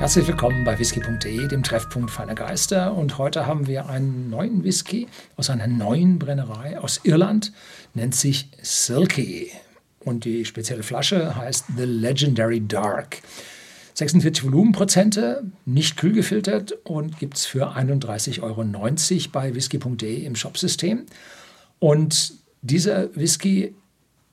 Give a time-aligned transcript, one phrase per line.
[0.00, 2.94] Herzlich willkommen bei whisky.de, dem Treffpunkt feiner Geister.
[2.94, 7.52] Und heute haben wir einen neuen Whisky aus einer neuen Brennerei aus Irland,
[7.92, 9.50] nennt sich Silky.
[9.98, 13.18] Und die spezielle Flasche heißt The Legendary Dark.
[13.92, 21.04] 46 Volumenprozente, nicht kühl gefiltert und gibt es für 31,90 Euro bei whisky.de im Shopsystem.
[21.78, 22.32] Und
[22.62, 23.74] dieser Whisky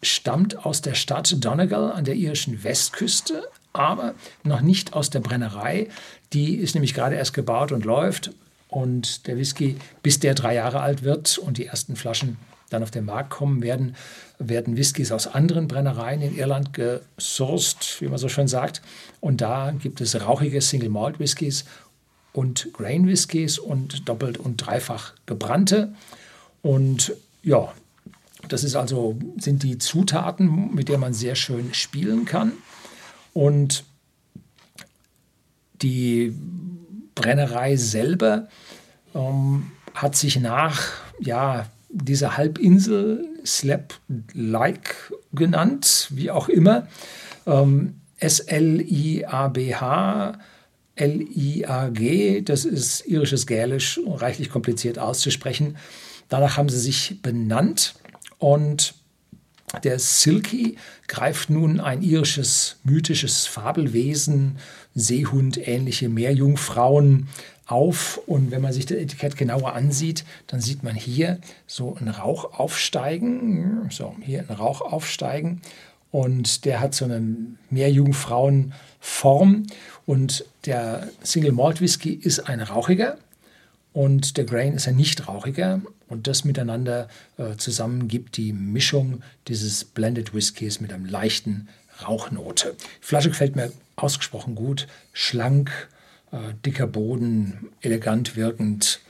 [0.00, 5.88] stammt aus der Stadt Donegal an der irischen Westküste, aber noch nicht aus der Brennerei.
[6.32, 8.30] Die ist nämlich gerade erst gebaut und läuft.
[8.68, 12.36] Und der Whisky, bis der drei Jahre alt wird und die ersten Flaschen
[12.70, 13.94] dann auf den Markt kommen, werden,
[14.38, 18.82] werden Whiskys aus anderen Brennereien in Irland gesourced, wie man so schön sagt.
[19.20, 21.64] Und da gibt es rauchige Single Malt Whiskys
[22.32, 25.94] und Grain Whiskys und doppelt und dreifach gebrannte.
[26.62, 27.72] Und ja,
[28.48, 32.52] das ist also, sind die Zutaten, mit denen man sehr schön spielen kann.
[33.36, 33.84] Und
[35.82, 36.34] die
[37.14, 38.48] Brennerei selber
[39.14, 40.80] ähm, hat sich nach
[41.20, 43.92] ja, dieser Halbinsel Slap
[44.32, 46.88] Like genannt, wie auch immer.
[47.46, 48.78] Ähm, S-L-I-A-B-H,
[50.94, 55.76] L-I-A-G, das ist irisches Gälisch, reichlich kompliziert auszusprechen.
[56.30, 57.96] Danach haben sie sich benannt
[58.38, 58.94] und
[59.82, 60.76] der Silky
[61.08, 64.58] greift nun ein irisches mythisches Fabelwesen,
[64.94, 67.28] Seehund, ähnliche Meerjungfrauen
[67.66, 68.20] auf.
[68.26, 72.58] Und wenn man sich das Etikett genauer ansieht, dann sieht man hier so einen Rauch
[72.58, 73.88] aufsteigen.
[73.90, 75.60] So, hier einen Rauch aufsteigen.
[76.12, 77.22] Und der hat so eine
[77.70, 79.66] Meerjungfrauenform.
[80.06, 83.18] Und der Single Malt Whisky ist ein rauchiger.
[83.96, 85.80] Und der Grain ist ein nicht rauchiger.
[86.06, 87.08] Und das miteinander
[87.38, 91.70] äh, zusammen gibt die Mischung dieses Blended Whiskys mit einem leichten
[92.06, 92.76] Rauchnote.
[92.78, 95.88] Die Flasche gefällt mir ausgesprochen gut, schlank,
[96.30, 99.00] äh, dicker Boden, elegant wirkend,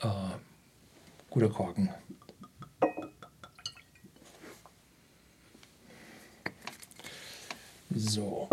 [0.00, 0.08] äh,
[1.28, 1.90] guter Korken.
[7.94, 8.48] So.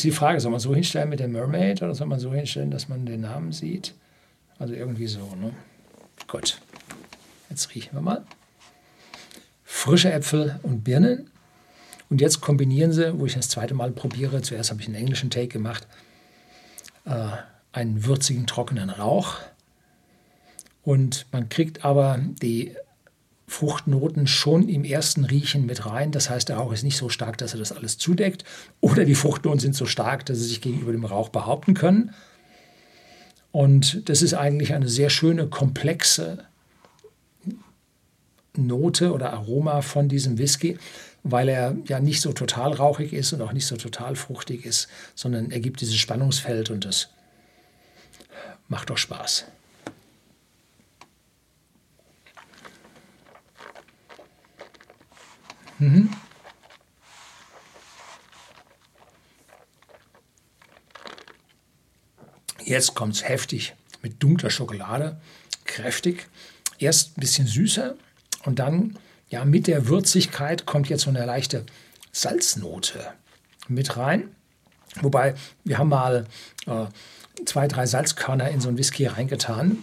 [0.00, 2.70] Jetzt die Frage, soll man so hinstellen mit der Mermaid oder soll man so hinstellen,
[2.70, 3.92] dass man den Namen sieht?
[4.58, 5.52] Also irgendwie so, ne?
[6.26, 6.58] Gut.
[7.50, 8.24] Jetzt riechen wir mal.
[9.62, 11.28] Frische Äpfel und Birnen.
[12.08, 15.28] Und jetzt kombinieren sie, wo ich das zweite Mal probiere, zuerst habe ich einen englischen
[15.28, 15.86] Take gemacht,
[17.04, 17.32] äh,
[17.72, 19.36] einen würzigen, trockenen Rauch.
[20.82, 22.74] Und man kriegt aber die
[23.50, 26.12] Fruchtnoten schon im ersten Riechen mit rein.
[26.12, 28.44] Das heißt, der Rauch ist nicht so stark, dass er das alles zudeckt.
[28.80, 32.14] Oder die Fruchtnoten sind so stark, dass sie sich gegenüber dem Rauch behaupten können.
[33.50, 36.44] Und das ist eigentlich eine sehr schöne, komplexe
[38.56, 40.78] Note oder Aroma von diesem Whisky,
[41.24, 44.86] weil er ja nicht so total rauchig ist und auch nicht so total fruchtig ist,
[45.16, 47.08] sondern er gibt dieses Spannungsfeld und das
[48.68, 49.46] macht doch Spaß.
[55.80, 56.10] Mhm.
[62.64, 65.20] Jetzt kommt es heftig mit dunkler Schokolade,
[65.64, 66.28] kräftig.
[66.78, 67.96] Erst ein bisschen süßer
[68.44, 68.98] und dann
[69.28, 71.64] ja mit der Würzigkeit kommt jetzt so eine leichte
[72.12, 73.12] Salznote
[73.68, 74.34] mit rein.
[75.00, 76.26] Wobei wir haben mal
[76.66, 76.86] äh,
[77.44, 79.78] zwei, drei Salzkörner in so einen Whisky reingetan.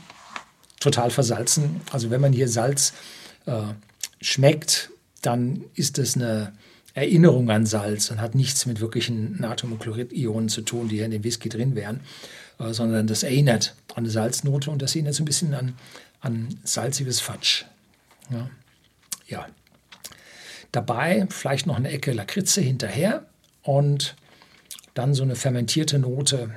[0.79, 1.81] Total versalzen.
[1.91, 2.93] Also wenn man hier Salz
[3.45, 3.73] äh,
[4.21, 4.91] schmeckt,
[5.27, 6.53] dann ist es eine
[6.93, 11.23] Erinnerung an Salz und hat nichts mit wirklichen Natriumchlorid-Ionen zu tun, die hier in dem
[11.25, 11.99] Whisky drin wären,
[12.59, 15.75] äh, sondern das erinnert an eine Salznote und das erinnert so ein bisschen an,
[16.21, 17.65] an salziges Fatsch.
[18.29, 18.49] Ja.
[19.27, 19.47] ja.
[20.71, 23.25] Dabei vielleicht noch eine Ecke Lakritze hinterher
[23.63, 24.15] und
[24.93, 26.51] dann so eine fermentierte Note.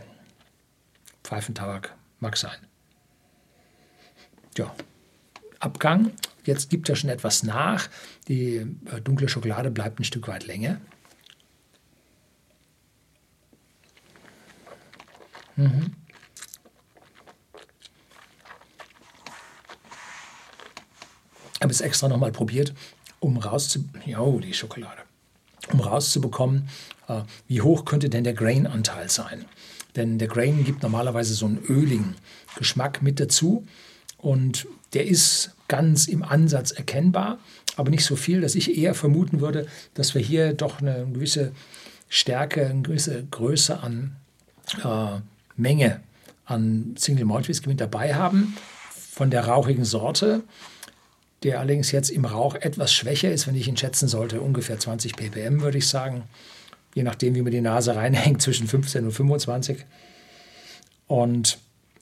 [1.25, 2.59] Pfeifentabak mag sein.
[4.57, 4.73] Ja,
[5.59, 6.13] Abgang.
[6.45, 7.89] Jetzt gibt er schon etwas nach.
[8.29, 10.81] Die äh, dunkle Schokolade bleibt ein Stück weit länger.
[15.57, 15.93] Mhm.
[21.55, 22.73] Ich habe es extra nochmal probiert,
[23.19, 23.85] um rauszu
[24.17, 25.03] oh, die Schokolade.
[25.71, 26.71] Um rauszubekommen,
[27.07, 29.45] äh, wie hoch könnte denn der Grain-Anteil sein.
[29.95, 32.17] Denn der Grain gibt normalerweise so einen öligen
[32.57, 33.67] Geschmack mit dazu.
[34.17, 37.39] Und der ist ganz im Ansatz erkennbar,
[37.77, 41.53] aber nicht so viel, dass ich eher vermuten würde, dass wir hier doch eine gewisse
[42.09, 44.17] Stärke, eine gewisse Größe an
[44.85, 45.21] äh,
[45.57, 46.01] Menge
[46.45, 48.57] an Single Malt Whisky mit dabei haben
[48.91, 50.43] von der rauchigen Sorte,
[51.45, 55.15] der allerdings jetzt im Rauch etwas schwächer ist, wenn ich ihn schätzen sollte, ungefähr 20
[55.15, 56.25] ppm würde ich sagen.
[56.95, 59.87] je nachdem, wie man die Nase reinhängt, zwischen 15 und 25.
[61.07, 61.59] Und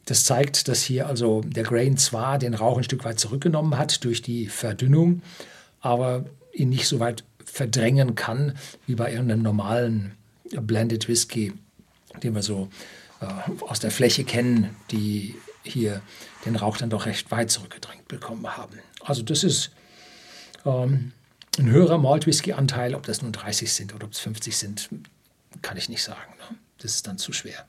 [0.09, 4.05] das zeigt, dass hier also der Grain zwar den Rauch ein Stück weit zurückgenommen hat
[4.05, 5.23] durch die Verdünnung,
[5.81, 8.57] aber ihn nicht so weit verdrängen kann
[8.87, 10.13] wie bei irgendeinem normalen
[10.51, 11.53] Blended Whisky,
[12.23, 12.69] den wir so
[13.21, 13.27] äh,
[13.65, 16.01] aus der Fläche kennen, die hier
[16.47, 18.79] den Rauch dann doch recht weit zurückgedrängt bekommen haben.
[19.01, 19.73] Also das ist
[20.65, 21.13] ähm,
[21.59, 24.89] ein höherer Malt Whisky Anteil, ob das nun 30 sind oder ob es 50 sind,
[25.61, 26.33] kann ich nicht sagen.
[26.39, 26.57] Ne?
[26.79, 27.67] Das ist dann zu schwer,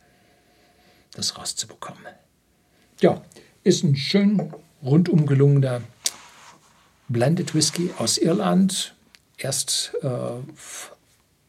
[1.12, 2.06] das rauszubekommen.
[3.02, 3.22] Ja,
[3.64, 4.52] ist ein schön
[4.84, 5.82] rundum gelungener
[7.08, 8.94] Blended Whisky aus Irland.
[9.38, 10.08] Erst äh,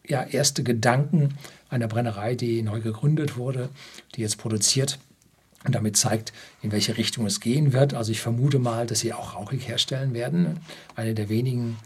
[0.07, 1.37] ja, erste Gedanken
[1.69, 3.67] einer Brennerei, die neu gegründet wurde,
[4.15, 4.97] die jetzt produziert
[5.65, 6.31] und damit zeigt,
[6.61, 7.95] in welche Richtung es gehen wird.
[7.95, 10.61] Also ich vermute mal, dass sie auch rauchig herstellen werden.
[10.95, 11.77] Eine der wenigen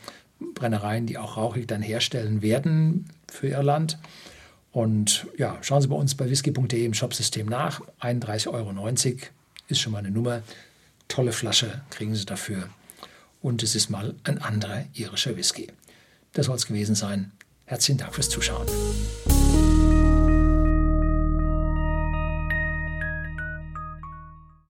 [0.54, 3.98] Brennereien, die auch rauchig dann herstellen werden für Irland.
[4.72, 7.82] Und ja, schauen Sie bei uns bei whisky.de im Shopsystem nach.
[8.00, 8.72] 31,90 Euro
[9.68, 10.42] ist schon mal eine Nummer.
[11.08, 12.70] Tolle Flasche kriegen Sie dafür.
[13.42, 15.68] Und es ist mal ein anderer irischer Whisky.
[16.34, 17.32] Das soll es gewesen sein.
[17.66, 18.68] Herzlichen Dank fürs Zuschauen.